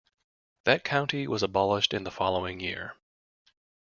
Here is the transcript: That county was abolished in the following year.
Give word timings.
That 0.63 0.83
county 0.83 1.27
was 1.27 1.43
abolished 1.43 1.93
in 1.93 2.05
the 2.05 2.09
following 2.11 2.59
year. 2.59 2.95